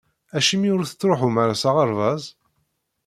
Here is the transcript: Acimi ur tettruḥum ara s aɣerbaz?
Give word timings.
Acimi 0.37 0.69
ur 0.77 0.81
tettruḥum 0.85 1.35
ara 1.43 1.55
s 1.61 1.63
aɣerbaz? 1.69 2.23